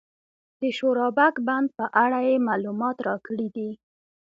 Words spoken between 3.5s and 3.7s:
دي.